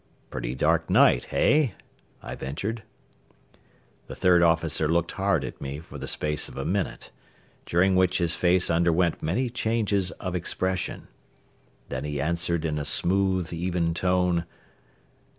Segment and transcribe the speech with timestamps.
[0.31, 1.75] "Pretty dark night, hey?"
[2.23, 2.81] I ventured.
[4.07, 7.11] The third officer looked hard at me for the space of a minute,
[7.67, 11.07] during which time his face underwent many changes of expression.
[11.89, 14.47] Then he answered in a smooth, even tone.